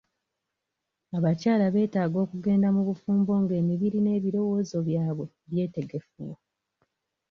Abakyala 1.17 1.65
betaaga 1.75 2.17
okugenda 2.25 2.67
mu 2.75 2.81
bufumbo 2.87 3.31
nga 3.41 3.53
emibiri 3.61 3.99
n'ebirowozo 4.01 4.75
byabwe 4.87 5.25
byetegefu. 5.49 6.25